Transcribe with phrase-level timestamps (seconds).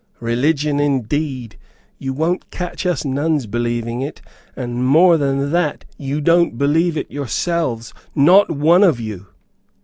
[0.19, 1.59] Religion indeed!
[1.99, 4.19] You wont catch us nuns believing it,
[4.55, 9.27] and more than all that, you don't believe it yourselves, not one of you."